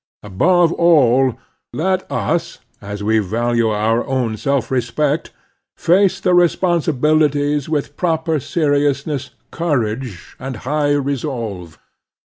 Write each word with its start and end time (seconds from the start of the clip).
Above 0.23 0.73
all, 0.73 1.35
let 1.73 2.11
us, 2.11 2.57
as 2.81 3.03
we 3.03 3.19
value 3.19 3.67
our 3.69 4.03
own 4.07 4.35
self 4.35 4.71
respect, 4.71 5.29
face 5.77 6.19
the 6.19 6.33
responsibilities 6.33 7.69
with 7.69 7.95
proper 7.95 8.39
seriousness, 8.39 9.29
courage, 9.51 10.35
and 10.39 10.55
high 10.65 10.89
resolve. 10.93 11.77